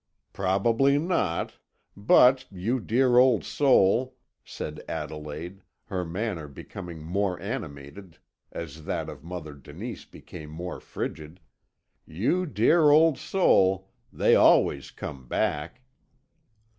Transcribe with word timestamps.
"Probably 0.33 0.97
not; 0.97 1.59
but, 1.95 2.47
you 2.51 2.79
dear 2.79 3.19
old 3.19 3.43
soul!" 3.43 4.15
said 4.43 4.81
Adelaide, 4.89 5.61
her 5.85 6.03
manner 6.03 6.47
becoming 6.47 7.03
more 7.03 7.39
animated 7.39 8.17
as 8.51 8.85
that 8.85 9.09
of 9.09 9.23
Mother 9.23 9.53
Denise 9.53 10.05
became 10.05 10.49
more 10.49 10.79
frigid, 10.79 11.39
"you 12.07 12.47
dear 12.47 12.89
old 12.89 13.19
soul, 13.19 13.91
they 14.11 14.33
always 14.33 14.89
come 14.89 15.27
back! 15.27 15.81